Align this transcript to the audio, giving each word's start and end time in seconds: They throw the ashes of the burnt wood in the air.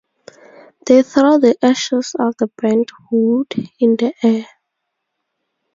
They 0.87 1.03
throw 1.03 1.37
the 1.37 1.55
ashes 1.63 2.15
of 2.17 2.33
the 2.39 2.47
burnt 2.57 2.89
wood 3.11 3.53
in 3.79 3.97
the 3.97 4.15
air. 4.23 4.47